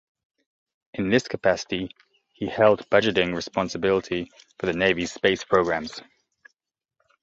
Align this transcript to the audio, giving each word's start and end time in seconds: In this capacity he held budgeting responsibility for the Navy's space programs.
In 0.95 1.09
this 1.11 1.27
capacity 1.27 1.95
he 2.33 2.47
held 2.47 2.89
budgeting 2.89 3.35
responsibility 3.35 4.31
for 4.57 4.65
the 4.65 4.73
Navy's 4.73 5.11
space 5.11 5.43
programs. 5.43 6.01